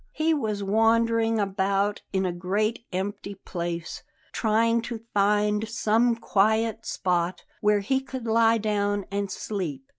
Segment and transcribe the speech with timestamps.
[0.13, 7.43] He was wandering about in a great empty place, trying to find some quiet spot
[7.59, 9.83] where he could lie down and sleep.